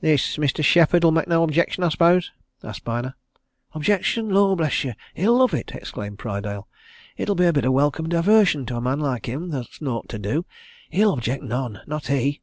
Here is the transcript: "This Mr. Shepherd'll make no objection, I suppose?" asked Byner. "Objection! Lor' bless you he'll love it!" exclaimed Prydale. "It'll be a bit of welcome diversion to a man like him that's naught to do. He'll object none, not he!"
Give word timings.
"This 0.00 0.36
Mr. 0.36 0.62
Shepherd'll 0.62 1.10
make 1.10 1.26
no 1.26 1.42
objection, 1.42 1.82
I 1.82 1.88
suppose?" 1.88 2.30
asked 2.62 2.84
Byner. 2.84 3.16
"Objection! 3.72 4.28
Lor' 4.28 4.54
bless 4.54 4.84
you 4.84 4.92
he'll 5.12 5.36
love 5.36 5.52
it!" 5.54 5.72
exclaimed 5.74 6.20
Prydale. 6.20 6.68
"It'll 7.16 7.34
be 7.34 7.46
a 7.46 7.52
bit 7.52 7.64
of 7.64 7.72
welcome 7.72 8.08
diversion 8.08 8.64
to 8.66 8.76
a 8.76 8.80
man 8.80 9.00
like 9.00 9.26
him 9.26 9.50
that's 9.50 9.80
naught 9.82 10.08
to 10.10 10.20
do. 10.20 10.44
He'll 10.90 11.12
object 11.14 11.42
none, 11.42 11.80
not 11.88 12.06
he!" 12.06 12.42